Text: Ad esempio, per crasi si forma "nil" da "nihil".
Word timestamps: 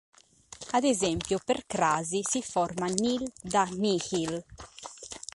Ad 0.71 0.83
esempio, 0.83 1.37
per 1.45 1.63
crasi 1.67 2.21
si 2.27 2.41
forma 2.41 2.87
"nil" 2.87 3.31
da 3.39 3.65
"nihil". 3.69 4.43